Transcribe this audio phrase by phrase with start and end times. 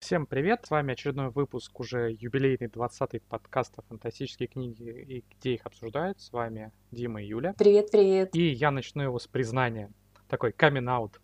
[0.00, 0.64] Всем привет!
[0.64, 6.18] С вами очередной выпуск, уже юбилейный 20-й подкаста «Фантастические книги» и где их обсуждают.
[6.22, 7.52] С вами Дима и Юля.
[7.52, 8.34] Привет, привет!
[8.34, 9.92] И я начну его с признания.
[10.26, 11.20] Такой камин аут.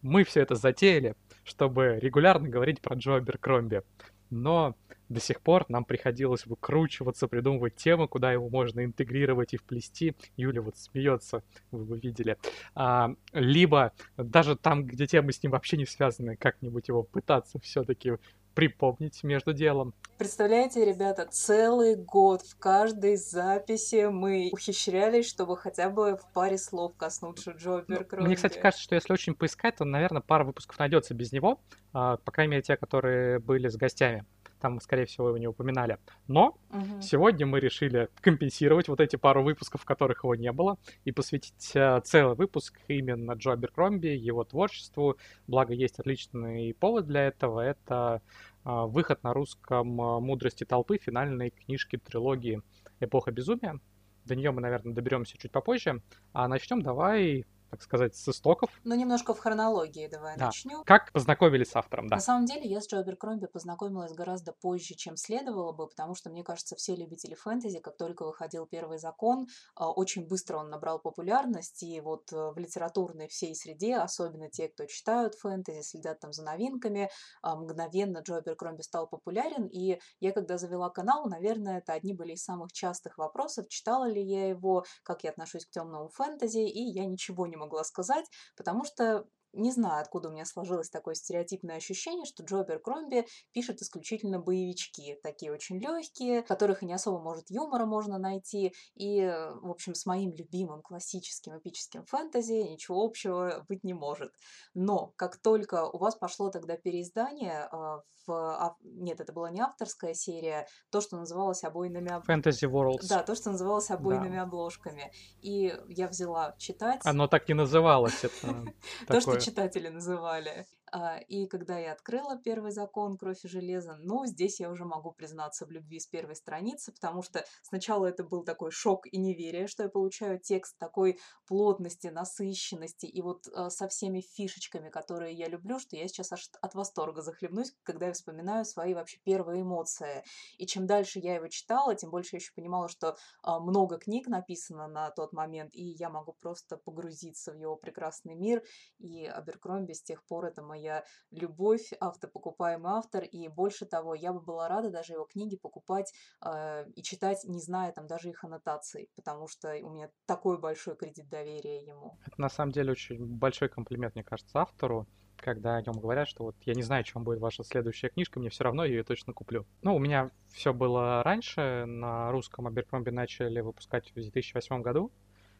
[0.00, 3.82] Мы все это затеяли, чтобы регулярно говорить про Джо Аберкромби.
[4.30, 4.74] Но
[5.08, 10.16] до сих пор нам приходилось выкручиваться, придумывать темы, куда его можно интегрировать и вплести.
[10.36, 12.36] Юля вот смеется, вы бы видели.
[12.74, 18.12] А, либо даже там, где темы с ним вообще не связаны, как-нибудь его пытаться все-таки
[18.54, 19.94] припомнить между делом.
[20.16, 26.94] Представляете, ребята, целый год в каждой записи мы ухищрялись, чтобы хотя бы в паре слов
[26.96, 28.22] коснуться Джо Беркромби.
[28.22, 31.60] Ну, мне, кстати, кажется, что если очень поискать, то, наверное, пара выпусков найдется без него,
[31.92, 34.24] а, по крайней мере, те, которые были с гостями
[34.64, 35.98] там, скорее всего, его не упоминали.
[36.26, 37.02] Но угу.
[37.02, 41.72] сегодня мы решили компенсировать вот эти пару выпусков, в которых его не было, и посвятить
[41.74, 45.18] э, целый выпуск именно Джо Аберкромби, его творчеству.
[45.46, 47.60] Благо, есть отличный повод для этого.
[47.60, 48.22] Это
[48.64, 52.62] э, выход на русском э, «Мудрости толпы» финальной книжки трилогии
[53.00, 53.80] «Эпоха безумия».
[54.24, 56.00] До нее мы, наверное, доберемся чуть попозже.
[56.32, 57.44] А начнем давай
[57.74, 58.70] так сказать, с истоков.
[58.84, 60.46] Ну, немножко в хронологии давай да.
[60.46, 60.84] начнем.
[60.84, 62.16] Как познакомились с автором, да.
[62.16, 66.30] На самом деле, я с Джо Аберкромби познакомилась гораздо позже, чем следовало бы, потому что,
[66.30, 70.98] мне кажется, все любители фэнтези, как только выходил первый закон, а, очень быстро он набрал
[70.98, 76.32] популярность, и вот э, в литературной всей среде, особенно те, кто читают фэнтези, следят там
[76.32, 77.10] за новинками,
[77.42, 82.32] а, мгновенно Джо Аберкромби стал популярен, и я, когда завела канал, наверное, это одни были
[82.32, 86.82] из самых частых вопросов, читала ли я его, как я отношусь к темному фэнтези, и
[86.82, 88.26] я ничего не могла сказать,
[88.56, 93.82] потому что не знаю, откуда у меня сложилось такое стереотипное ощущение, что Джо Кромби пишет
[93.82, 99.70] исключительно боевички, такие очень легкие, которых и не особо, может, юмора можно найти, и, в
[99.70, 104.32] общем, с моим любимым классическим эпическим фэнтези ничего общего быть не может.
[104.74, 108.76] Но как только у вас пошло тогда переиздание а, в...
[108.82, 112.08] Нет, это была не авторская серия, то, что называлось обойными...
[112.26, 113.06] Fantasy Worlds.
[113.08, 114.42] Да, то, что называлось обойными да.
[114.42, 115.12] обложками.
[115.40, 117.00] И я взяла читать.
[117.04, 118.64] Оно так не называлось, это
[119.06, 120.66] То, что читатели называли.
[120.94, 125.10] А, и когда я открыла первый закон «Кровь и железо», ну, здесь я уже могу
[125.10, 129.66] признаться в любви с первой страницы, потому что сначала это был такой шок и неверие,
[129.66, 131.18] что я получаю текст такой
[131.48, 136.48] плотности, насыщенности и вот а, со всеми фишечками, которые я люблю, что я сейчас аж
[136.60, 140.22] от восторга захлебнусь, когда я вспоминаю свои вообще первые эмоции.
[140.58, 144.28] И чем дальше я его читала, тем больше я еще понимала, что а, много книг
[144.28, 148.62] написано на тот момент, и я могу просто погрузиться в его прекрасный мир.
[149.00, 154.32] И Аберкромби с тех пор это моя моя любовь, автопокупаемый автор, и больше того, я
[154.32, 156.12] бы была рада даже его книги покупать
[156.44, 160.96] э, и читать, не зная там даже их аннотаций, потому что у меня такой большой
[160.96, 162.18] кредит доверия ему.
[162.26, 165.06] Это на самом деле очень большой комплимент, мне кажется, автору,
[165.36, 168.50] когда о нем говорят, что вот я не знаю, чем будет ваша следующая книжка, мне
[168.50, 169.66] все равно я ее точно куплю.
[169.82, 175.10] Ну, у меня все было раньше, на русском Аберкромби начали выпускать в 2008 году,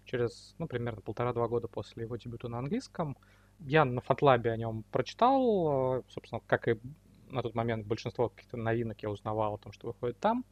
[0.04, 3.16] через, ну, примерно полтора-два года после его дебюта на английском.
[3.60, 6.78] Я на Фатлабе о нем прочитал, э, собственно, как и
[7.30, 10.44] на тот момент большинство каких-то новинок я узнавал о том, что выходит там.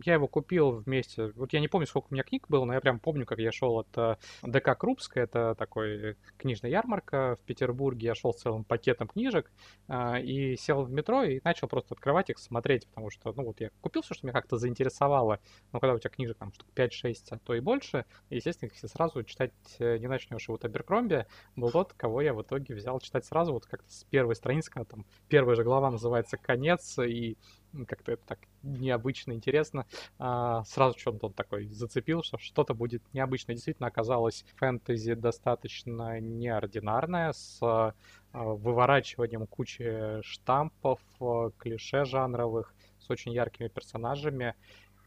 [0.00, 1.32] А, я его купил вместе.
[1.34, 3.52] Вот я не помню, сколько у меня книг было, но я прям помню, как я
[3.52, 8.08] шел от э, ДК Крупская, это такой книжная ярмарка в Петербурге.
[8.08, 9.50] Я шел с целым пакетом книжек
[9.88, 13.60] э, и сел в метро и начал просто открывать их, смотреть, потому что, ну вот
[13.60, 15.40] я купил все, что меня как-то заинтересовало.
[15.72, 18.88] Но когда у тебя книжек там штук 5-6, а то и больше, естественно, их все
[18.88, 20.48] сразу читать э, не начнешь.
[20.48, 24.04] И вот Аберкромби был тот, кого я в итоге взял читать сразу, вот как-то с
[24.04, 27.36] первой страницы, когда там первая же глава называется «Конец», и
[27.86, 29.86] как-то это так необычно, интересно.
[30.18, 33.54] А, сразу что-то он такой зацепил, что что-то будет необычно.
[33.54, 37.94] Действительно оказалось фэнтези достаточно неординарное, с а,
[38.32, 44.54] выворачиванием кучи штампов, а, клише жанровых, с очень яркими персонажами.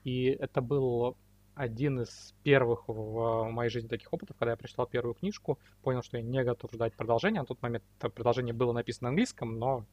[0.03, 1.17] И это был
[1.55, 6.17] один из первых в моей жизни таких опытов, когда я прочитал первую книжку, понял, что
[6.17, 7.39] я не готов ждать продолжения.
[7.39, 9.85] На тот момент продолжение было написано на английском, но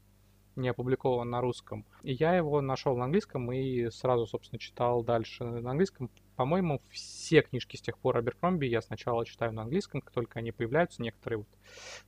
[0.56, 1.84] не опубликован на русском.
[2.02, 6.10] И я его нашел на английском и сразу, собственно, читал дальше на английском.
[6.40, 10.52] По-моему, все книжки с тех пор Аберкромби я сначала читаю на английском, как только они
[10.52, 11.02] появляются.
[11.02, 11.48] Некоторые вот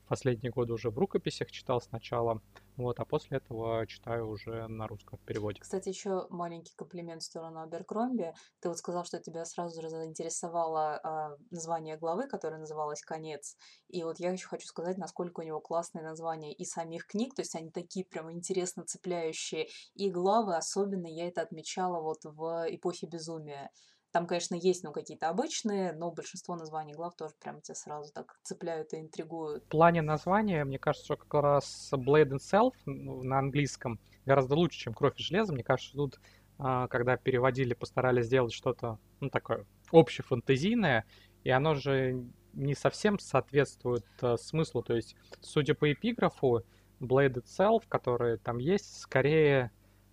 [0.06, 2.40] в последние годы уже в рукописях читал сначала.
[2.78, 5.60] Вот, а после этого читаю уже на русском переводе.
[5.60, 8.32] Кстати, еще маленький комплимент в сторону Аберкромби.
[8.60, 13.54] Ты вот сказал, что тебя сразу же заинтересовало а, название главы, которая называлась «Конец».
[13.88, 17.42] И вот я еще хочу сказать, насколько у него классные названия и самих книг, то
[17.42, 19.68] есть они такие прям интересно цепляющие.
[19.92, 23.70] И главы, особенно я это отмечала вот в «Эпохе безумия».
[24.12, 28.38] Там, конечно, есть, ну, какие-то обычные, но большинство названий глав тоже прям тебя сразу так
[28.42, 29.64] цепляют и интригуют.
[29.64, 34.78] В плане названия, мне кажется, что как раз Blade Itself ну, на английском гораздо лучше,
[34.78, 35.54] чем Кровь и Железо.
[35.54, 36.20] Мне кажется, тут,
[36.58, 41.06] а, когда переводили, постарались сделать что-то, ну, такое общефантазийное,
[41.44, 42.22] и оно же
[42.52, 44.82] не совсем соответствует uh, смыслу.
[44.82, 46.64] То есть, судя по эпиграфу,
[47.00, 49.72] Blade Itself, который там есть, скорее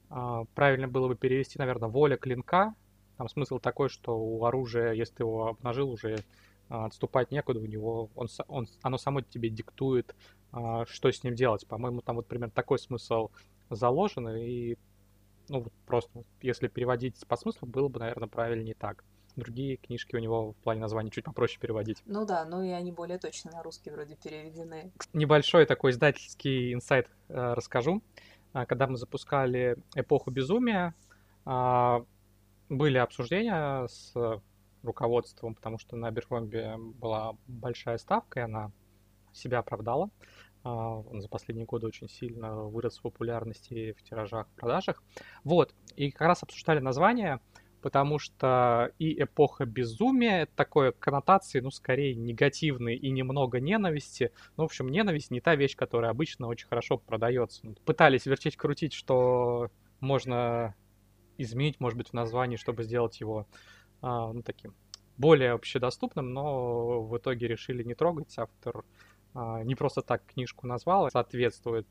[0.09, 2.73] uh, правильно было бы перевести, наверное, воля клинка.
[3.19, 6.23] Там смысл такой, что у оружия, если ты его обнажил, уже
[6.69, 10.15] uh, отступать некуда, у него он, он, оно само тебе диктует,
[10.87, 11.67] что с ним делать.
[11.67, 13.29] По-моему, там вот примерно такой смысл
[13.69, 14.77] заложен, и
[15.47, 19.03] ну, вот просто, если переводить по смыслу, было бы, наверное, правильнее так
[19.35, 22.01] другие книжки у него в плане названий чуть попроще переводить.
[22.05, 24.91] Ну да, ну и они более точно на русский вроде переведены.
[25.13, 28.03] Небольшой такой издательский инсайт э, расскажу.
[28.51, 30.93] А, когда мы запускали «Эпоху безумия»,
[31.45, 32.03] э,
[32.69, 34.13] были обсуждения с
[34.83, 38.71] руководством, потому что на Аберкромбе была большая ставка, и она
[39.33, 40.09] себя оправдала.
[40.65, 45.01] Uh, он за последние годы очень сильно вырос в популярности в тиражах, в продажах.
[45.45, 47.39] Вот, и как раз обсуждали название
[47.81, 54.31] потому что и эпоха безумия, это такой коннотации, ну, скорее негативной и немного ненависти.
[54.57, 57.61] Ну, в общем, ненависть не та вещь, которая обычно очень хорошо продается.
[57.63, 59.69] Ну, пытались вертеть, крутить, что
[59.99, 60.75] можно
[61.39, 63.47] изменить, может быть, в названии, чтобы сделать его,
[64.01, 64.73] а, ну, таким
[65.17, 68.37] более общедоступным, но в итоге решили не трогать.
[68.37, 68.85] Автор
[69.33, 71.87] а, не просто так книжку назвал, а соответствует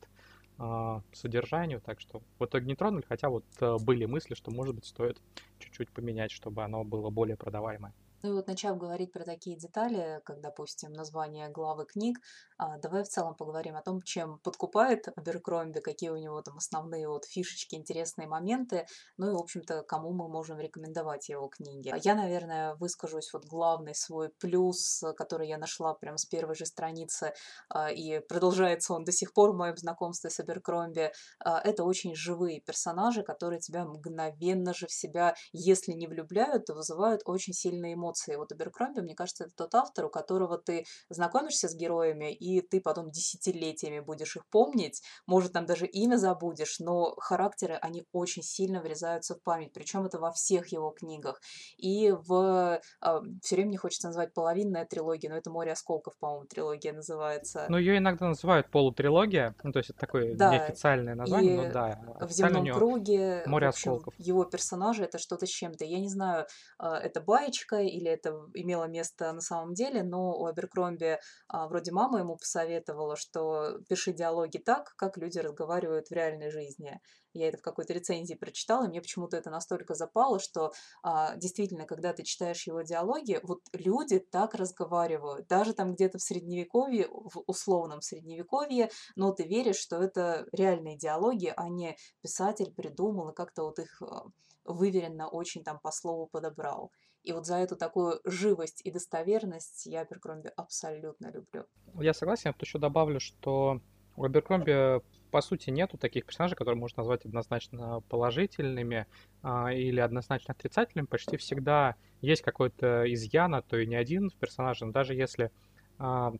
[0.57, 4.75] а, содержанию, так что в итоге не тронули, хотя вот э, были мысли, что может
[4.75, 5.21] быть стоит
[5.59, 7.93] чуть-чуть поменять, чтобы оно было более продаваемое.
[8.21, 12.19] Ну и вот начав говорить про такие детали, как, допустим, название главы книг,
[12.57, 17.07] а, давай в целом поговорим о том, чем подкупает Аберкромби, какие у него там основные
[17.07, 21.93] вот фишечки, интересные моменты, ну и, в общем-то, кому мы можем рекомендовать его книги.
[22.03, 27.33] Я, наверное, выскажусь вот главный свой плюс, который я нашла прям с первой же страницы,
[27.69, 31.13] а, и продолжается он до сих пор в моем знакомстве с Аберкромби.
[31.39, 36.73] А, это очень живые персонажи, которые тебя мгновенно же в себя, если не влюбляют, то
[36.73, 38.35] вызывают очень сильные эмоции эмоции.
[38.35, 42.81] Вот Аберкромби, мне кажется, это тот автор, у которого ты знакомишься с героями, и ты
[42.81, 48.81] потом десятилетиями будешь их помнить, может, там даже имя забудешь, но характеры, они очень сильно
[48.81, 51.41] врезаются в память, причем это во всех его книгах.
[51.77, 52.33] И в...
[52.33, 56.93] Э, а, все время не хочется назвать половинная трилогия, но это «Море осколков», по-моему, трилогия
[56.93, 57.65] называется.
[57.69, 60.53] Ну, ее иногда называют полутрилогия, ну, то есть это такое да.
[60.53, 61.99] неофициальное название, и но да.
[62.19, 64.13] В «Земном круге» «Море общем, осколков».
[64.17, 65.85] его персонажи— это что-то с чем-то.
[65.85, 66.45] Я не знаю,
[66.77, 71.91] а, это баечка или это имело место на самом деле, но у Аберкромби а, вроде
[71.91, 76.99] мама ему посоветовала, что пиши диалоги так, как люди разговаривают в реальной жизни.
[77.33, 80.71] Я это в какой-то рецензии прочитала, и мне почему-то это настолько запало, что
[81.03, 86.21] а, действительно, когда ты читаешь его диалоги, вот люди так разговаривают, даже там где-то в
[86.21, 93.29] средневековье, в условном средневековье, но ты веришь, что это реальные диалоги, а не писатель придумал
[93.29, 94.23] и как-то вот их а,
[94.65, 96.91] выверенно очень там по слову подобрал.
[97.23, 101.65] И вот за эту такую живость и достоверность я Аберкромби абсолютно люблю.
[101.99, 103.81] Я согласен, тут еще добавлю, что
[104.15, 105.01] у Аберкромби
[105.31, 109.05] по сути нету таких персонажей, которые можно назвать однозначно положительными
[109.41, 111.05] а, или однозначно отрицательными.
[111.05, 115.51] Почти всегда есть какой-то изъян, а то и не один в персонаже, но даже если
[115.97, 116.33] а,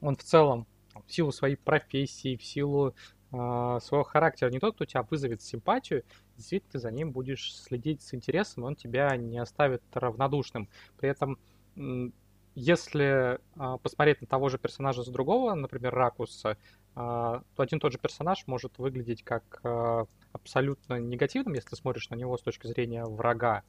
[0.00, 0.66] он в целом
[1.06, 2.94] в силу своей профессии, в силу
[3.30, 6.04] своего характера не тот, кто тебя вызовет симпатию,
[6.36, 10.68] действительно ты за ним будешь следить с интересом, он тебя не оставит равнодушным.
[10.98, 11.38] При этом,
[12.54, 16.56] если э, посмотреть на того же персонажа с другого, например, ракурса, э,
[16.94, 19.60] то один тот же персонаж может выглядеть как
[20.32, 23.62] абсолютно негативным, если смотришь на него с точки зрения врага,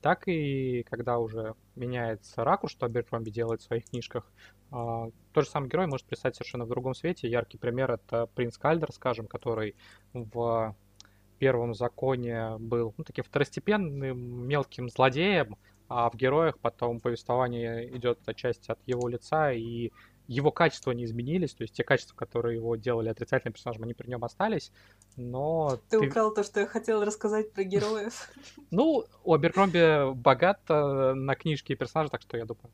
[0.00, 4.30] так и когда уже меняется ракурс, что Аберкромби делает в своих книжках,
[4.70, 7.28] а, тот же самый герой может представить совершенно в другом свете.
[7.28, 9.74] Яркий пример— это принц Кальдер, скажем, который
[10.12, 10.76] в
[11.38, 15.56] первом законе был ну, таким второстепенным мелким злодеем,
[15.88, 19.92] а в героях потом повествование идет отчасти от его лица, и
[20.28, 24.08] его качества не изменились, то есть те качества, которые его делали отрицательным персонажем, они при
[24.08, 24.72] нем остались,
[25.16, 25.78] но...
[25.88, 26.08] Ты, ты...
[26.08, 28.30] украл то, что я хотела рассказать про героев.
[28.70, 32.70] Ну, у Аберкромби богат на книжки и персонажи, так что я думаю,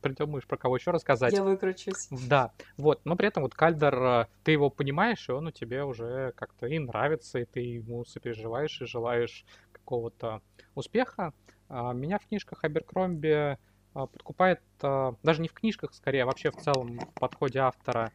[0.00, 1.32] придумаешь, про кого еще рассказать.
[1.32, 2.08] Я выкручусь.
[2.10, 5.86] Да, вот, но при этом вот Кальдер, э, ты его понимаешь, и он у тебя
[5.86, 10.42] уже как-то и нравится, и ты ему сопереживаешь, и желаешь какого-то
[10.74, 11.32] успеха.
[11.68, 13.58] А меня в книжках Аберкромби
[14.06, 18.12] подкупает, а, даже не в книжках скорее, а вообще в целом в подходе автора,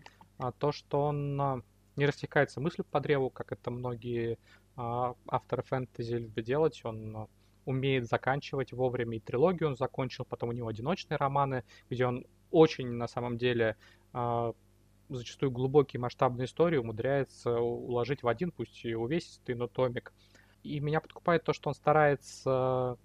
[0.58, 1.64] то, что он
[1.96, 4.38] не растекается мыслью по древу, как это многие
[4.76, 6.82] авторы фэнтези любят делать.
[6.84, 7.28] Он
[7.66, 9.18] умеет заканчивать вовремя.
[9.18, 13.78] И трилогию он закончил, потом у него одиночные романы, где он очень, на самом деле,
[15.10, 20.14] зачастую глубокие масштабные истории умудряется уложить в один, пусть и увесистый, но томик.
[20.64, 22.98] И меня подкупает то, что он старается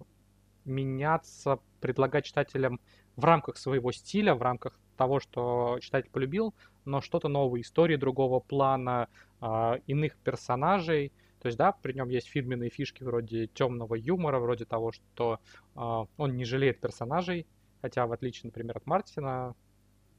[0.69, 2.79] меняться, предлагать читателям
[3.15, 6.53] в рамках своего стиля, в рамках того, что читатель полюбил,
[6.85, 9.07] но что-то новое, истории другого плана,
[9.41, 11.11] э, иных персонажей.
[11.41, 15.39] То есть, да, при нем есть фирменные фишки вроде темного юмора, вроде того, что
[15.75, 17.45] э, он не жалеет персонажей,
[17.81, 19.55] хотя в отличие, например, от Мартина,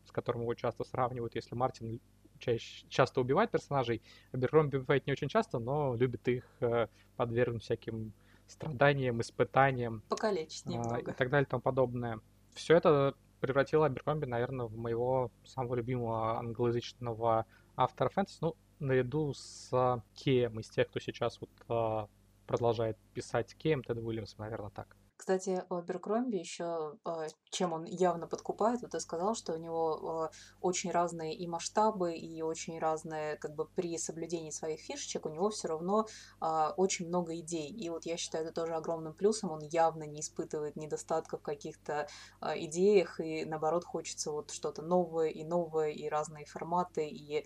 [0.06, 2.00] с которым его часто сравнивают, если Мартин
[2.38, 4.02] чаще, часто убивает персонажей,
[4.32, 8.12] Аберкромби убивает не очень часто, но любит их э, подвергнуть всяким
[8.50, 10.02] страданиям, испытаниям.
[10.08, 10.98] Покалечить немного.
[10.98, 12.20] и так далее и тому подобное.
[12.54, 20.02] Все это превратило Аберкромби, наверное, в моего самого любимого англоязычного автора фэнтези, ну, наряду с
[20.14, 22.06] Кеем, из тех, кто сейчас вот э,
[22.46, 24.96] продолжает писать Кеем, Тед Уильямс, наверное, так.
[25.20, 29.92] Кстати, у Аберкромби еще, а, чем он явно подкупает, вот ты сказал, что у него
[29.92, 30.30] а,
[30.62, 35.50] очень разные и масштабы, и очень разные, как бы при соблюдении своих фишечек, у него
[35.50, 36.06] все равно
[36.40, 37.68] а, очень много идей.
[37.68, 42.08] И вот я считаю это тоже огромным плюсом, он явно не испытывает недостатков в каких-то
[42.40, 47.44] идеях, и наоборот хочется вот что-то новое и новое, и разные форматы, и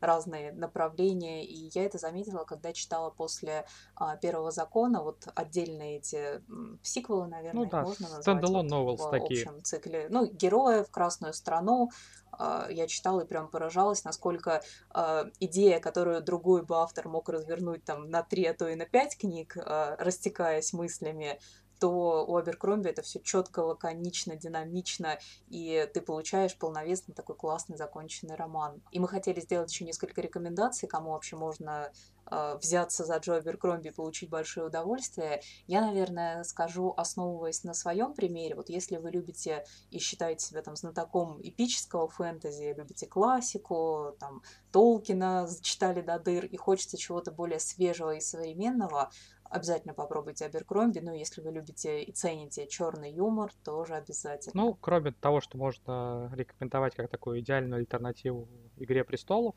[0.00, 6.42] разные направления, и я это заметила, когда читала после а, первого закона, вот отдельные эти
[6.82, 9.42] сиквелы, наверное, ну, да, можно назвать вот, novels в такие.
[9.44, 10.06] общем цикле.
[10.10, 11.90] Ну, героя в Красную страну,
[12.32, 17.84] а, я читала и прям поражалась, насколько а, идея, которую другой бы автор мог развернуть
[17.84, 21.38] там на три, а то и на пять книг, а, растекаясь мыслями,
[21.80, 25.18] то у Аберкромби это все четко, лаконично, динамично,
[25.48, 28.82] и ты получаешь полновесный такой классный законченный роман.
[28.92, 31.90] И мы хотели сделать еще несколько рекомендаций, кому вообще можно
[32.30, 35.40] э, взяться за Джо Аберкромби и получить большое удовольствие.
[35.66, 40.76] Я, наверное, скажу, основываясь на своем примере, вот если вы любите и считаете себя там
[40.76, 48.14] знатоком эпического фэнтези, любите классику, там, Толкина читали до дыр, и хочется чего-то более свежего
[48.14, 49.10] и современного,
[49.50, 51.00] Обязательно попробуйте Аберкромби.
[51.00, 54.62] Ну, если вы любите и цените черный юмор, тоже обязательно.
[54.62, 59.56] Ну, кроме того, что можно рекомендовать как такую идеальную альтернативу «Игре престолов»,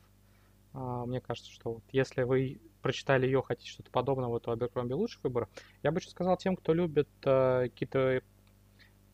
[0.72, 5.20] а, мне кажется, что вот если вы прочитали ее, хотите что-то подобного, то Аберкромби лучший
[5.22, 5.48] выбор.
[5.84, 8.20] Я бы еще сказал тем, кто любит э, какие-то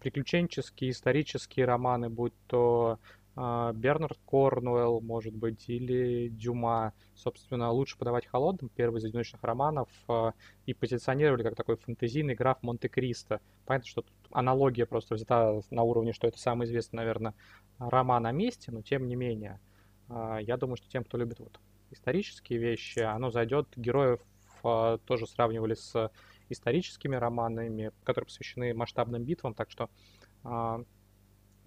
[0.00, 2.98] приключенческие, исторические романы, будь то
[3.36, 6.92] Бернард Корнуэлл, может быть, или Дюма.
[7.14, 10.32] Собственно, лучше подавать холодным, первый из одиночных романов, а,
[10.66, 13.40] и позиционировали как такой фэнтезийный граф Монте-Кристо.
[13.66, 17.34] Понятно, что тут аналогия просто взята на уровне, что это самый известный, наверное,
[17.78, 19.60] роман о месте, но тем не менее,
[20.08, 21.60] а, я думаю, что тем, кто любит вот
[21.90, 23.68] исторические вещи, оно зайдет.
[23.76, 24.20] Героев
[25.06, 26.12] тоже сравнивали с
[26.50, 29.88] историческими романами, которые посвящены масштабным битвам, так что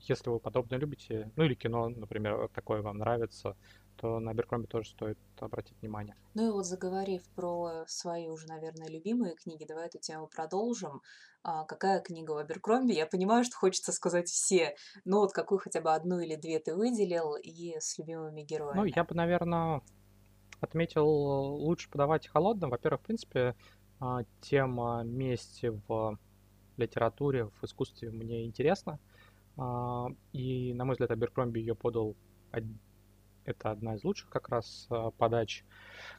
[0.08, 3.56] если вы подобное любите, ну или кино, например, такое вам нравится,
[3.98, 6.16] то на Аберкромби тоже стоит обратить внимание.
[6.34, 11.02] Ну и вот заговорив про свои уже, наверное, любимые книги, давай эту тему продолжим.
[11.44, 12.94] А какая книга в Аберкромби?
[12.94, 16.76] Я понимаю, что хочется сказать все, но вот какую хотя бы одну или две ты
[16.76, 18.80] выделил и с любимыми героями?
[18.80, 19.82] Ну, я бы, наверное,
[20.60, 22.70] отметил лучше подавать холодным.
[22.70, 23.56] Во-первых, в принципе,
[24.00, 26.18] а, тема мести в
[26.78, 29.00] литературе, в искусстве мне интересна.
[29.56, 32.16] И, на мой взгляд, Аберкромби ее подал
[33.46, 35.64] это одна из лучших как раз а, подач,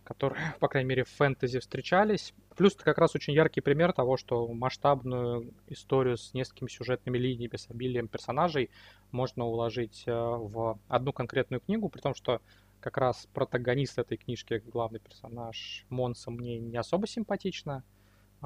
[0.05, 2.35] которые, по крайней мере, в фэнтези встречались.
[2.57, 7.57] Плюс это как раз очень яркий пример того, что масштабную историю с несколькими сюжетными линиями,
[7.57, 8.71] с обилием персонажей
[9.11, 12.41] можно уложить а, в одну конкретную книгу, при том, что
[12.81, 17.83] как раз протагонист этой книжки, главный персонаж Монса, мне не особо симпатична.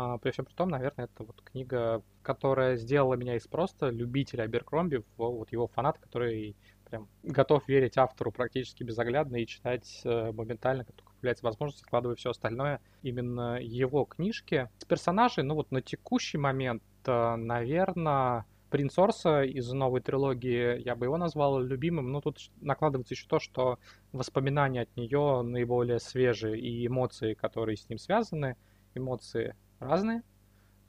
[0.01, 4.45] А, при всем при том, наверное, это вот книга, которая сделала меня из просто любителя
[4.45, 6.55] Аберкромби в вот его фанат, который
[6.89, 12.15] прям готов верить автору практически безоглядно и читать э, моментально, как только появляется возможность, откладывая
[12.15, 12.81] все остальное.
[13.03, 14.71] Именно его книжки.
[14.79, 20.95] С персонажей, ну вот на текущий момент, э, наверное, Принц Орса из новой трилогии, я
[20.95, 23.81] бы его назвал любимым, но тут накладывается еще то, что
[24.13, 28.57] воспоминания от нее наиболее свежие и эмоции, которые с ним связаны,
[28.95, 30.23] эмоции разные,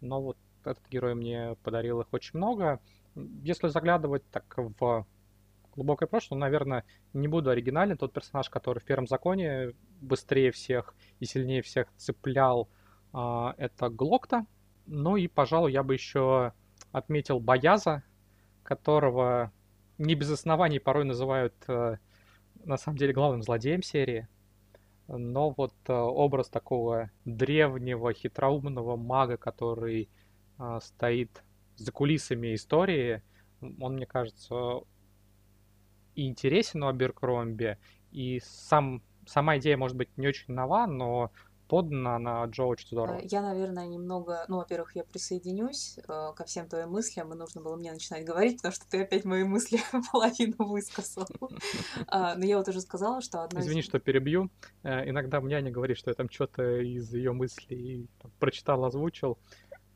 [0.01, 2.79] но вот этот герой мне подарил их очень много.
[3.15, 5.05] Если заглядывать так в
[5.75, 7.97] глубокое прошлое, наверное, не буду оригинален.
[7.97, 12.69] Тот персонаж, который в первом законе быстрее всех и сильнее всех цеплял,
[13.13, 14.45] а, это Глокта.
[14.85, 16.53] Ну и, пожалуй, я бы еще
[16.91, 18.03] отметил Бояза,
[18.63, 19.51] которого
[19.97, 21.97] не без оснований порой называют э,
[22.63, 24.27] на самом деле главным злодеем серии.
[25.17, 30.09] Но вот э, образ такого древнего, хитроумного мага, который
[30.59, 31.43] э, стоит
[31.75, 33.21] за кулисами истории,
[33.79, 34.81] он, мне кажется,
[36.15, 37.77] и интересен у Аберкромби,
[38.11, 41.31] и сам, сама идея, может быть, не очень нова, но
[41.69, 43.19] подана на Джо очень здорово.
[43.19, 44.43] Э, я, наверное, немного...
[44.47, 48.57] Ну, во-первых, я присоединюсь э, ко всем твоим мыслям, и нужно было мне начинать говорить,
[48.57, 49.79] потому что ты опять мои мысли
[50.11, 51.27] половину высказал.
[52.07, 54.49] А, но я вот уже сказала, что одна Извини, что перебью.
[54.83, 58.07] Э, иногда мне не говорит, что я там что-то из ее мыслей
[58.39, 59.37] прочитал, озвучил.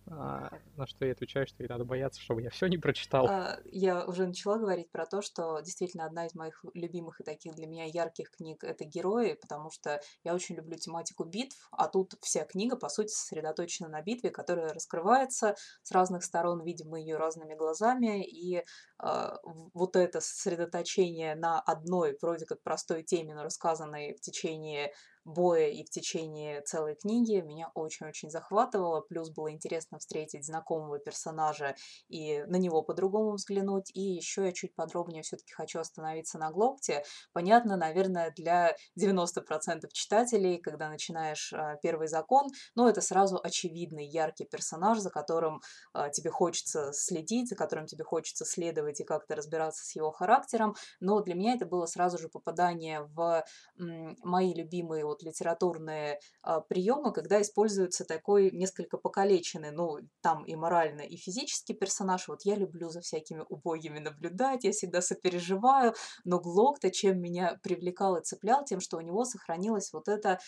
[0.08, 3.26] А, на что я отвечаю, что ей надо бояться, чтобы я все не прочитал.
[3.28, 7.56] А, я уже начала говорить про то, что действительно одна из моих любимых и таких
[7.56, 12.16] для меня ярких книг это герои, потому что я очень люблю тематику битв, а тут
[12.22, 17.18] вся книга, по сути, сосредоточена на битве, которая раскрывается с разных сторон, видим мы ее
[17.18, 19.30] разными глазами, и э,
[19.74, 24.94] вот это сосредоточение на одной, вроде как простой теме, но рассказанной в течение
[25.26, 29.02] боя и в течение целой книги меня очень-очень захватывало.
[29.02, 31.76] Плюс было интересно встретить знакомого персонажа
[32.10, 33.92] и на него по-другому взглянуть.
[33.94, 37.04] И еще я чуть подробнее все-таки хочу остановиться на Глокте.
[37.34, 44.46] Понятно, наверное, для 90% читателей, когда начинаешь э, первый закон, но это сразу очевидный, яркий
[44.46, 45.62] персонаж, за которым
[45.94, 50.76] э, тебе хочется следить, за которым тебе хочется следовать и как-то разбираться с его характером.
[51.00, 53.44] Но для меня это было сразу же попадание в
[53.80, 60.56] м, мои любимые вот литературные а, приемы, когда используется такой несколько покалеченный, ну, там и
[60.56, 62.28] морально, и физический персонаж.
[62.28, 65.94] Вот я люблю за всякими убогими наблюдать, я всегда сопереживаю,
[66.26, 70.40] но Глок-то чем меня привлекал и цеплял, тем, что у него сохранилась вот эта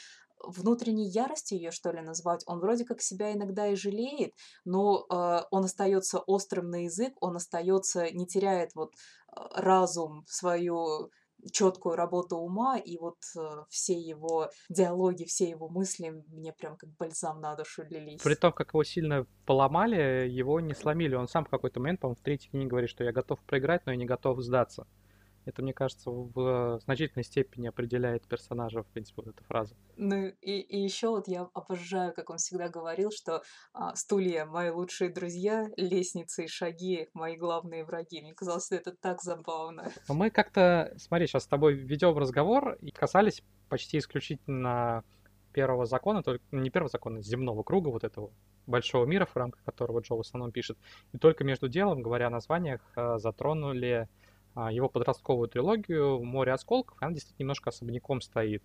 [0.44, 2.44] внутренней ярости ее, что ли, назвать.
[2.46, 4.34] Он вроде как себя иногда и жалеет,
[4.66, 8.92] но э, он остается острым на язык, он остается, не теряет вот
[9.54, 11.10] разум, свою
[11.52, 16.90] четкую работу ума, и вот э, все его диалоги, все его мысли мне прям как
[16.98, 18.22] бальзам на душу лились.
[18.22, 21.16] При том, как его сильно поломали, его не сломили.
[21.16, 23.92] Он сам в какой-то момент, по-моему, в третьей книге говорит, что я готов проиграть, но
[23.92, 24.88] я не готов сдаться.
[25.46, 29.76] Это, мне кажется, в значительной степени определяет персонажа, в принципе, вот эта фраза.
[29.96, 34.72] Ну и, и еще вот я обожаю, как он всегда говорил, что а, стулья мои
[34.72, 38.22] лучшие друзья, лестницы и шаги мои главные враги.
[38.22, 39.92] Мне казалось, что это так забавно.
[40.08, 45.04] Но мы как-то, смотри, сейчас с тобой ведем разговор и касались почти исключительно
[45.54, 48.32] первого закона, только ну, не первого закона, земного круга вот этого
[48.68, 50.78] большого мира, в рамках которого Джо в основном пишет.
[51.14, 54.10] И только между делом, говоря о названиях, э, затронули
[54.56, 58.64] его подростковую трилогию «Море осколков», она действительно немножко особняком стоит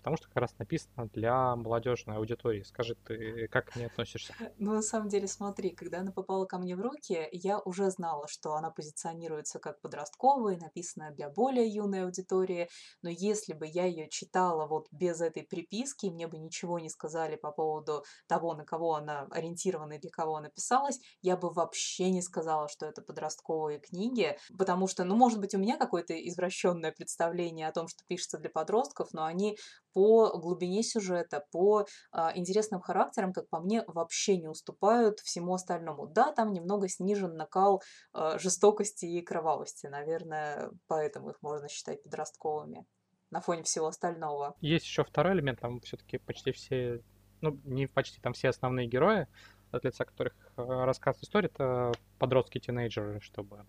[0.00, 2.62] потому что как раз написано для молодежной аудитории.
[2.62, 4.34] Скажи, ты как к ней относишься?
[4.58, 8.26] Ну, на самом деле, смотри, когда она попала ко мне в руки, я уже знала,
[8.28, 12.68] что она позиционируется как подростковая, написанная для более юной аудитории,
[13.02, 17.36] но если бы я ее читала вот без этой приписки, мне бы ничего не сказали
[17.36, 22.10] по поводу того, на кого она ориентирована и для кого она писалась, я бы вообще
[22.10, 26.92] не сказала, что это подростковые книги, потому что, ну, может быть, у меня какое-то извращенное
[26.92, 29.58] представление о том, что пишется для подростков, но они
[29.92, 36.06] по глубине сюжета, по а, интересным характерам, как по мне, вообще не уступают всему остальному.
[36.06, 42.86] Да, там немного снижен накал а, жестокости и кровавости, наверное, поэтому их можно считать подростковыми
[43.30, 44.56] на фоне всего остального.
[44.60, 47.02] Есть еще второй элемент, там все-таки почти все,
[47.40, 49.26] ну, не почти, там все основные герои,
[49.70, 53.64] от лица которых а, рассказ истории, это подростки, тинейджеры, чтобы,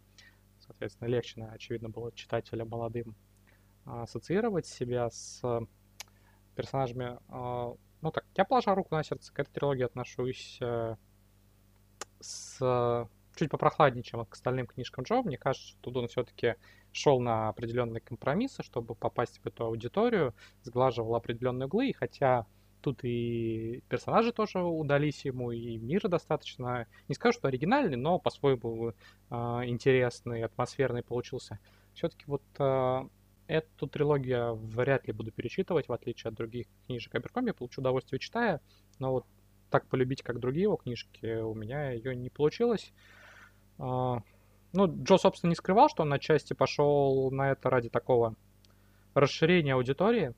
[0.60, 3.15] соответственно, легче, очевидно, было читателям молодым
[3.86, 5.41] ассоциировать себя с
[6.62, 7.17] персонажами.
[7.30, 10.95] А, ну так, я положа руку на сердце, к этой трилогии отношусь э,
[12.19, 15.21] с чуть попрохладнее, чем к остальным книжкам Джо.
[15.24, 16.56] Мне кажется, что он все-таки
[16.91, 22.45] шел на определенные компромиссы, чтобы попасть в эту аудиторию, сглаживал определенные углы, и хотя
[22.82, 28.89] тут и персонажи тоже удались ему, и мир достаточно, не скажу, что оригинальный, но по-своему
[28.89, 28.93] э,
[29.65, 31.60] интересный, атмосферный получился.
[31.93, 33.02] Все-таки вот э,
[33.51, 37.51] Эту трилогию вряд ли буду перечитывать, в отличие от других книжек Аберкомби.
[37.51, 38.61] Получу удовольствие читая,
[38.97, 39.25] но вот
[39.69, 42.93] так полюбить, как другие его книжки, у меня ее не получилось.
[43.77, 44.21] А,
[44.71, 48.35] ну, Джо, собственно, не скрывал, что он на части пошел на это ради такого
[49.15, 50.33] расширения аудитории.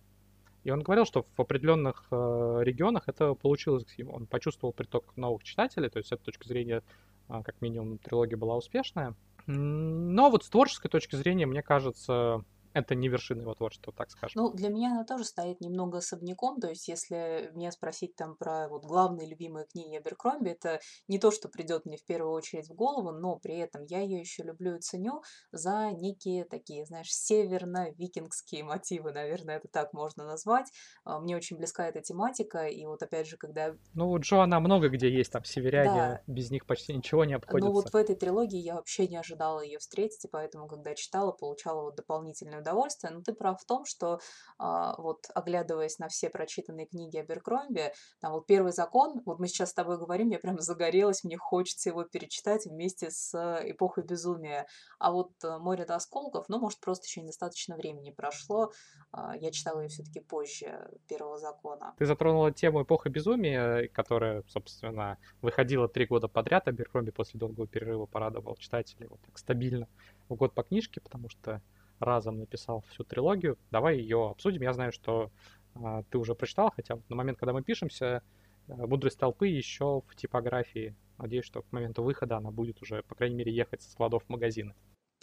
[0.63, 3.85] И он говорил, что в определенных э, регионах это получилось.
[4.11, 6.81] Он почувствовал приток новых читателей, то есть с этой точки зрения,
[7.29, 9.13] э, как минимум, трилогия была успешная.
[9.45, 12.43] Но вот с творческой точки зрения, мне кажется,
[12.73, 14.41] это не вершина его творчества, так скажем.
[14.41, 18.67] Ну, для меня она тоже стоит немного особняком, то есть если меня спросить там про
[18.67, 22.73] вот главные любимые книги Аберкромби, это не то, что придет мне в первую очередь в
[22.73, 28.63] голову, но при этом я ее еще люблю и ценю за некие такие, знаешь, северно-викингские
[28.63, 30.71] мотивы, наверное, это так можно назвать.
[31.03, 33.75] А, мне очень близка эта тематика, и вот опять же, когда...
[33.93, 36.21] Ну, у Джо она много где есть, там северяне, да.
[36.27, 37.67] без них почти ничего не обходится.
[37.67, 41.31] Ну, вот в этой трилогии я вообще не ожидала ее встретить, и поэтому, когда читала,
[41.31, 43.13] получала вот дополнительное удовольствие.
[43.13, 44.19] Но ты прав в том, что
[44.57, 49.69] а, вот оглядываясь на все прочитанные книги Аберкромби, там вот первый закон, вот мы сейчас
[49.69, 54.65] с тобой говорим, я прям загорелась, мне хочется его перечитать вместе с эпохой безумия.
[54.99, 58.71] А вот э, море до осколков, ну, может, просто еще недостаточно времени прошло.
[59.11, 61.93] А, я читала ее все-таки позже первого закона.
[61.97, 66.67] Ты затронула тему эпохи безумия, которая, собственно, выходила три года подряд.
[66.67, 69.87] Аберкромби после долгого перерыва порадовал читателей вот так стабильно
[70.29, 71.61] в год по книжке, потому что
[72.05, 73.57] разом написал всю трилогию.
[73.71, 74.61] Давай ее обсудим.
[74.61, 75.31] Я знаю, что
[75.75, 78.21] э, ты уже прочитал, хотя на момент, когда мы пишемся,
[78.67, 80.95] э, «Мудрость толпы» еще в типографии.
[81.17, 84.29] Надеюсь, что к моменту выхода она будет уже, по крайней мере, ехать со складов в
[84.29, 84.73] магазины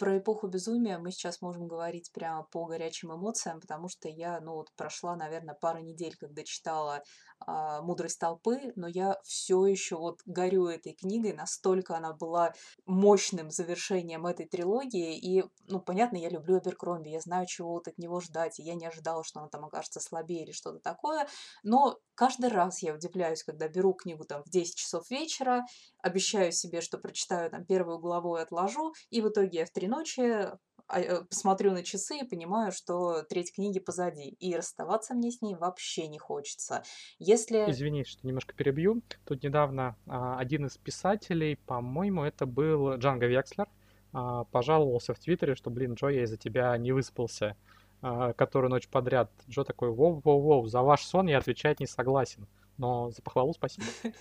[0.01, 4.53] про эпоху безумия мы сейчас можем говорить прямо по горячим эмоциям, потому что я, ну
[4.55, 7.03] вот прошла, наверное, пару недель, когда читала
[7.45, 12.55] а, «Мудрость толпы», но я все еще вот горю этой книгой, настолько она была
[12.87, 17.99] мощным завершением этой трилогии, и, ну, понятно, я люблю Аберкромби, я знаю, чего вот от
[17.99, 21.27] него ждать, и я не ожидала, что она там окажется слабее или что-то такое,
[21.61, 25.65] но каждый раз я удивляюсь, когда беру книгу там в 10 часов вечера,
[26.03, 29.87] обещаю себе, что прочитаю там первую главу и отложу, и в итоге я в три
[29.87, 35.31] ночи а, э, посмотрю на часы и понимаю, что треть книги позади, и расставаться мне
[35.31, 36.83] с ней вообще не хочется.
[37.17, 37.71] Если...
[37.71, 39.01] Извини, что немножко перебью.
[39.25, 43.67] Тут недавно а, один из писателей, по-моему, это был Джанго Векслер,
[44.13, 47.57] а, пожаловался в Твиттере, что, блин, Джо, я из-за тебя не выспался
[48.01, 49.31] которую ночь подряд.
[49.49, 52.47] Джо такой, воу-воу-воу, за ваш сон я отвечать не согласен.
[52.77, 53.85] Но за похвалу спасибо.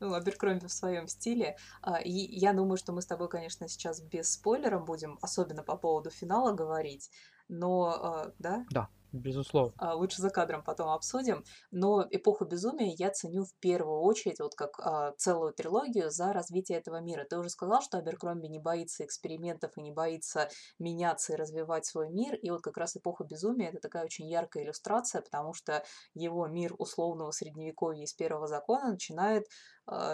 [0.00, 1.56] ну, Аберкромби в своем стиле.
[1.80, 5.76] А, и я думаю, что мы с тобой, конечно, сейчас без спойлеров будем, особенно по
[5.76, 7.10] поводу финала говорить.
[7.48, 8.64] Но, а, да?
[8.70, 8.88] Да.
[9.12, 9.74] Безусловно.
[9.76, 11.44] А, лучше за кадром потом обсудим.
[11.70, 16.78] Но «Эпоху безумия» я ценю в первую очередь вот как а, целую трилогию за развитие
[16.78, 17.26] этого мира.
[17.28, 20.48] Ты уже сказал, что Аберкромби не боится экспериментов и не боится
[20.78, 22.36] меняться и развивать свой мир.
[22.36, 26.74] И вот как раз «Эпоха безумия»— это такая очень яркая иллюстрация, потому что его мир
[26.78, 29.46] условного средневековья из первого закона начинает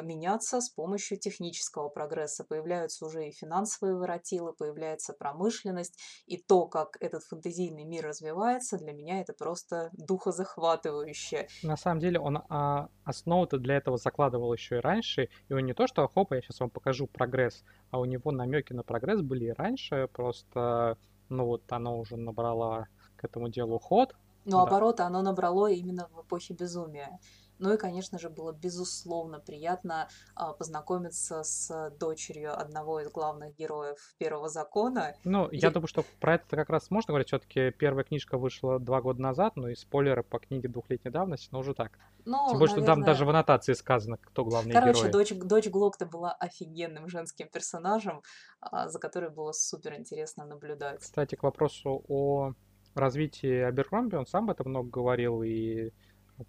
[0.03, 2.45] меняться с помощью технического прогресса.
[2.45, 8.93] Появляются уже и финансовые воротилы, появляется промышленность, и то, как этот фэнтезийный мир развивается, для
[8.93, 11.49] меня это просто духозахватывающе.
[11.63, 15.75] На самом деле он а, основу-то для этого закладывал еще и раньше, и он не
[15.75, 19.47] то, что хопа, я сейчас вам покажу прогресс, а у него намеки на прогресс были
[19.47, 20.97] и раньше, просто,
[21.29, 24.15] ну вот оно уже набрало к этому делу ход.
[24.45, 24.71] Но да.
[24.71, 27.19] обороты оно набрало именно в эпохе безумия.
[27.59, 33.99] Ну и, конечно же, было безусловно приятно а, познакомиться с дочерью одного из главных героев
[34.19, 35.15] первого закона.
[35.25, 37.29] Ну, я, я думаю, что про это как раз можно говорить.
[37.29, 41.61] Все-таки первая книжка вышла два года назад, ну и спойлеры по книге двухлетней давности, но
[41.61, 41.99] уже так.
[42.25, 42.77] Ну, Тем более, наверное...
[42.77, 44.93] что там даже в аннотации сказано, кто главный герой.
[44.93, 48.23] Короче, дочь, дочь Глокта была офигенным женским персонажем,
[48.61, 51.01] а, за которой было супер интересно наблюдать.
[51.01, 52.53] Кстати, к вопросу о
[52.95, 55.91] развитии Аберкромби, он сам об этом много говорил, и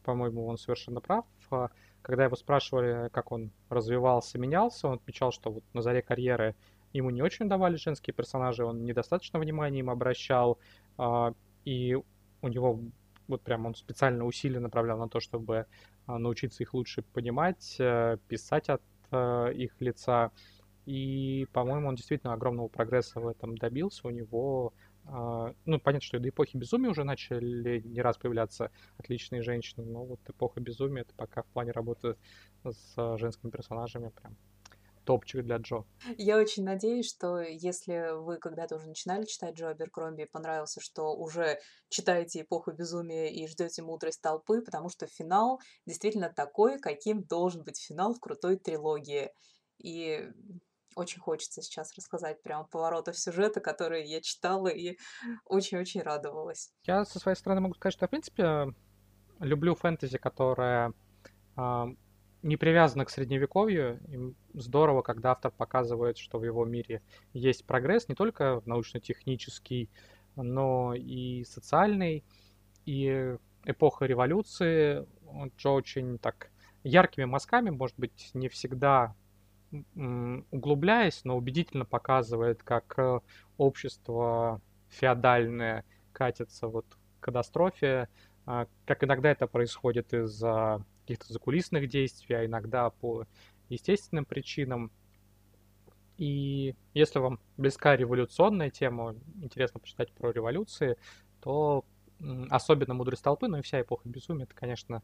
[0.04, 1.26] по-моему, он совершенно прав.
[1.52, 1.70] А,
[2.02, 6.56] когда его спрашивали, как он развивался, менялся, он отмечал, что вот на заре карьеры
[6.94, 10.58] ему не очень давали женские персонажи, он недостаточно внимания им обращал,
[10.98, 11.34] а,
[11.66, 11.98] и
[12.42, 12.80] у него
[13.28, 15.68] вот прям он специально усилия направлял на то, чтобы
[16.08, 20.32] а, научиться их лучше понимать, э, писать от э, их лица.
[20.88, 24.08] И, по-моему, он действительно огромного прогресса в этом добился.
[24.08, 24.74] У него
[25.66, 30.20] ну, понятно, что до эпохи безумия уже начали не раз появляться отличные женщины, но вот
[30.28, 32.16] эпоха безумия это пока в плане работы
[32.64, 34.38] с женскими персонажами прям
[35.06, 35.86] топчик для Джо.
[36.18, 41.16] Я очень надеюсь, что если вы когда-то уже начинали читать Джо Аберкромби и понравился, что
[41.16, 47.64] уже читаете «Эпоху безумия» и ждете мудрость толпы, потому что финал действительно такой, каким должен
[47.64, 49.32] быть финал в крутой трилогии.
[49.80, 50.30] И
[51.00, 54.98] очень хочется сейчас рассказать прям поворотов сюжета, которые я читала и
[55.46, 56.72] очень-очень радовалась.
[56.84, 58.74] Я со своей стороны могу сказать, что, в принципе,
[59.40, 60.94] люблю фэнтези, которая
[61.58, 61.86] э,
[62.44, 64.00] не привязана к средневековью.
[64.08, 67.02] И здорово, когда автор показывает, что в его мире
[67.34, 69.90] есть прогресс не только научно-технический,
[70.36, 72.24] но и социальный.
[72.86, 75.08] И эпоха революции,
[75.58, 76.52] Джо очень так
[76.84, 79.16] яркими мазками, может быть, не всегда
[79.72, 83.20] углубляясь, но убедительно показывает, как э,
[83.58, 86.86] общество феодальное катится вот
[87.20, 88.10] к катастрофе,
[88.46, 93.26] а, как иногда это происходит из-за каких-то закулисных действий, а иногда по
[93.70, 94.92] естественным причинам.
[96.18, 100.98] И если вам близка революционная тема, интересно почитать про революции,
[101.42, 101.86] то
[102.50, 105.04] особенно «Мудрость толпы», но и вся эпоха безумия, это, конечно,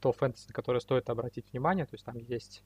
[0.00, 1.86] то фэнтези, на которое стоит обратить внимание.
[1.86, 2.62] То есть там есть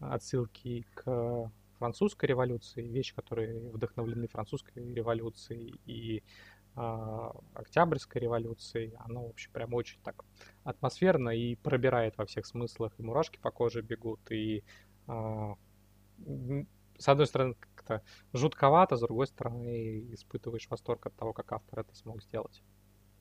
[0.00, 6.22] отсылки к французской революции, вещи, которые вдохновлены французской революцией и
[6.76, 8.94] э, Октябрьской революцией.
[8.98, 10.24] Оно, в общем, прям очень так
[10.64, 12.92] атмосферно и пробирает во всех смыслах.
[12.98, 14.62] И мурашки по коже бегут, и
[15.08, 15.54] э,
[16.98, 18.02] с одной стороны как-то
[18.34, 22.62] жутковато, с другой стороны испытываешь восторг от того, как автор это смог сделать.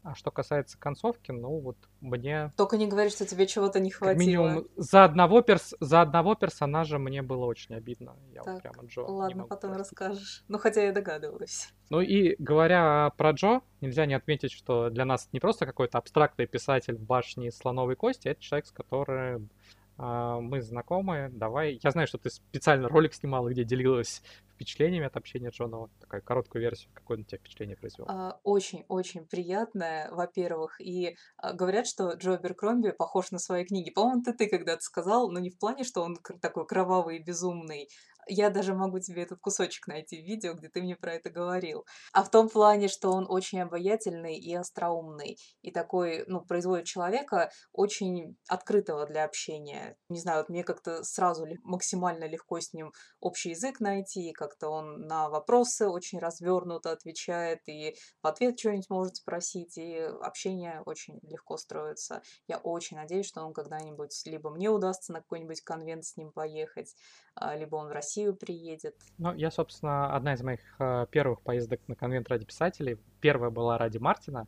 [0.04, 2.54] А что касается концовки, ну вот мне...
[2.56, 4.14] Только не говори, что тебе чего-то не хватило.
[4.14, 5.76] Как минимум, за одного, перс...
[5.80, 8.16] за одного персонажа мне было очень обидно.
[8.32, 10.00] Я так, вот прямо Джо ладно, потом простить.
[10.00, 10.44] расскажешь.
[10.48, 11.74] Ну, хотя я догадывалась.
[11.90, 16.48] Ну и говоря про Джо, нельзя не отметить, что для нас не просто какой-то абстрактный
[16.48, 19.59] писатель в башне слоновой кости, это человек, с которым а,
[20.00, 21.80] мы знакомы, давай.
[21.84, 24.22] Я знаю, что ты специально ролик снимала, где делилась
[24.54, 25.78] впечатлениями от общения Джона.
[25.78, 26.92] Вот такая короткую версию.
[26.94, 28.08] Какое на тебя впечатление произвел?
[28.44, 30.82] Очень-очень приятное, во-первых.
[30.82, 33.90] И а, говорят, что Джо Беркромби похож на свои книги.
[33.90, 37.90] По-моему, ты, ты когда-то сказал, но не в плане, что он такой кровавый и безумный,
[38.28, 41.86] я даже могу тебе этот кусочек найти в видео, где ты мне про это говорил.
[42.14, 45.38] А в том плане, что он очень обаятельный и остроумный.
[45.62, 49.98] И такой, ну, производит человека очень открытого для общения.
[50.10, 54.32] Не знаю, вот мне как-то сразу максимально легко с ним общий язык найти.
[54.32, 59.78] Как-то он на вопросы очень развернуто отвечает и в ответ что-нибудь может спросить.
[59.78, 62.22] И общение очень легко строится.
[62.48, 66.96] Я очень надеюсь, что он когда-нибудь либо мне удастся на какой-нибудь конвент с ним поехать,
[67.36, 68.96] а, либо он в Россию приедет.
[69.18, 72.98] Ну, я, собственно, одна из моих э, первых поездок на конвент ради писателей.
[73.22, 74.48] Первая была ради Мартина.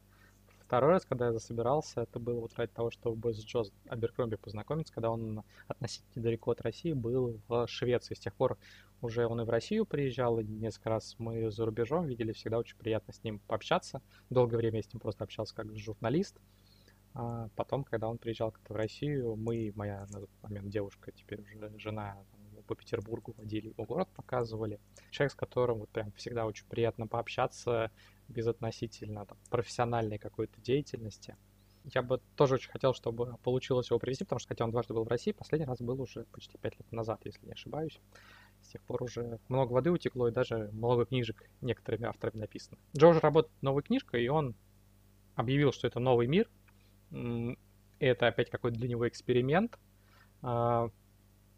[0.65, 4.93] Второй раз, когда я засобирался, это было вот ради того, чтобы с Джо Аберкромби познакомиться,
[4.93, 8.13] когда он относительно далеко от России был в Швеции.
[8.13, 8.57] С тех пор
[9.01, 12.77] уже он и в Россию приезжал, и несколько раз мы за рубежом видели, всегда очень
[12.77, 14.01] приятно с ним пообщаться.
[14.29, 16.37] Долгое время я с ним просто общался как журналист.
[17.13, 21.41] А потом, когда он приезжал как-то в Россию, мы, моя на тот момент девушка, теперь
[21.41, 22.17] уже жена,
[22.71, 24.79] по Петербургу водили, его город показывали.
[25.09, 27.91] Человек, с которым вот прям всегда очень приятно пообщаться
[28.29, 31.35] без относительно там, профессиональной какой-то деятельности.
[31.83, 35.03] Я бы тоже очень хотел, чтобы получилось его привезти, потому что хотя он дважды был
[35.03, 37.99] в России, последний раз был уже почти пять лет назад, если не ошибаюсь.
[38.61, 42.77] С тех пор уже много воды утекло, и даже много книжек некоторыми авторами написано.
[42.95, 44.55] Джо уже работает новой книжкой, и он
[45.35, 46.49] объявил, что это новый мир.
[47.99, 49.77] Это опять какой-то для него эксперимент.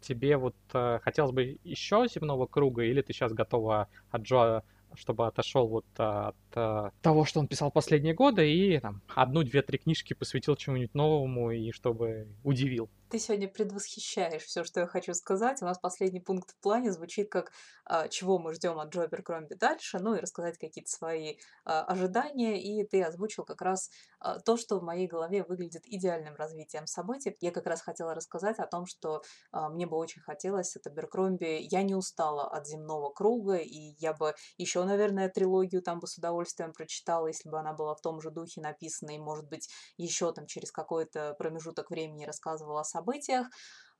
[0.04, 4.62] А, тебе вот э, хотелось бы еще земного круга, или ты сейчас готова от Джо,
[4.94, 9.62] чтобы отошел вот от э, того, что он писал последние годы, и там одну, две,
[9.62, 12.88] три книжки посвятил чему-нибудь новому, и чтобы удивил?
[13.10, 15.62] Ты сегодня предвосхищаешь все, что я хочу сказать.
[15.62, 17.52] У нас последний пункт в плане звучит как
[17.84, 22.60] а, чего мы ждем от Джо Кромби дальше, ну и рассказать какие-то свои а, ожидания.
[22.60, 27.36] И ты озвучил как раз а, то, что в моей голове выглядит идеальным развитием событий.
[27.40, 31.66] Я как раз хотела рассказать о том, что мне бы очень хотелось от Аберкромби.
[31.70, 36.16] Я не устала от земного круга, и я бы еще, наверное, трилогию там бы с
[36.16, 40.32] удовольствием прочитала, если бы она была в том же духе написана, и, может быть, еще
[40.32, 43.48] там через какой-то промежуток времени рассказывала событиях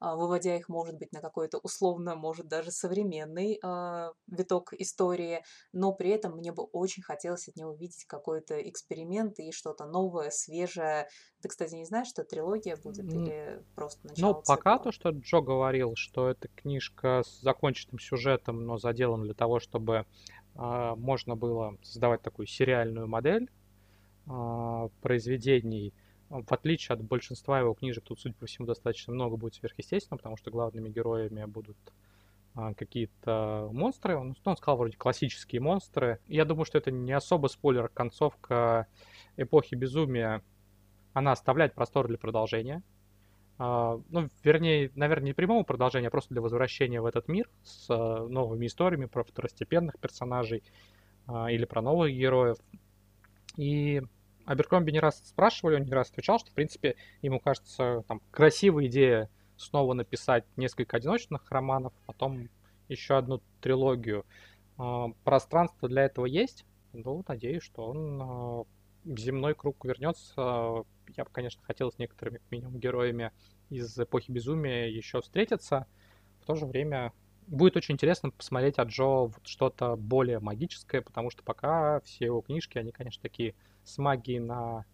[0.04, 5.92] а, выводя их, может быть, на какой-то условно, может, даже современный э, виток истории, но
[5.92, 11.08] при этом мне бы очень хотелось от него видеть какой-то эксперимент и что-то новое, свежее.
[11.40, 13.14] Ты, кстати, не знаешь, что трилогия будет mm.
[13.14, 18.66] или просто начало Ну, пока то, что Джо говорил, что это книжка с законченным сюжетом,
[18.66, 20.04] но заделан для того, чтобы
[20.54, 23.48] э, можно было создавать такую сериальную модель
[24.26, 25.94] э, произведений,
[26.42, 30.36] в отличие от большинства его книжек, тут, судя по всему, достаточно много будет сверхъестественного, потому
[30.36, 31.76] что главными героями будут
[32.54, 34.16] а, какие-то монстры.
[34.16, 36.18] Он, ну, он сказал вроде классические монстры.
[36.26, 37.88] Я думаю, что это не особо спойлер.
[37.88, 38.88] Концовка
[39.36, 40.42] эпохи безумия,
[41.12, 42.82] она оставляет простор для продолжения.
[43.58, 47.86] А, ну, вернее, наверное, не прямого продолжения, а просто для возвращения в этот мир с
[47.88, 50.62] а, новыми историями про второстепенных персонажей
[51.26, 52.58] или про новых героев.
[53.56, 54.02] И
[54.44, 58.86] Аберкромби не раз спрашивали, он не раз отвечал, что, в принципе, ему кажется, там, красивая
[58.86, 62.48] идея снова написать несколько одиночных романов, потом
[62.88, 64.26] еще одну трилогию.
[64.76, 66.64] А, пространство для этого есть.
[66.92, 68.64] Ну, надеюсь, что он а,
[69.04, 70.84] в земной круг вернется.
[71.16, 73.32] Я бы, конечно, хотел с некоторыми, минимум, героями
[73.70, 75.86] из эпохи безумия еще встретиться.
[76.42, 77.12] В то же время
[77.46, 82.40] будет очень интересно посмотреть от Джо вот что-то более магическое, потому что пока все его
[82.40, 83.54] книжки, они, конечно, такие
[83.84, 84.84] с магией на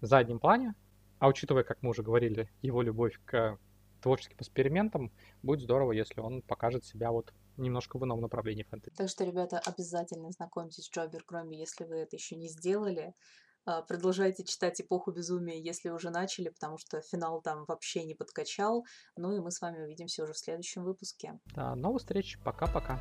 [0.00, 0.74] заднем плане.
[1.18, 3.58] А учитывая, как мы уже говорили, его любовь к
[4.02, 5.10] творческим экспериментам,
[5.42, 8.94] будет здорово, если он покажет себя вот немножко в ином направлении фэнтези.
[8.96, 13.14] Так что, ребята, обязательно знакомьтесь с Джо Аберкромби, если вы это еще не сделали.
[13.64, 18.84] А, продолжайте читать «Эпоху безумия», если уже начали, потому что финал там вообще не подкачал.
[19.16, 21.40] Ну и мы с вами увидимся уже в следующем выпуске.
[21.46, 22.38] До новых встреч.
[22.44, 23.00] Пока-пока.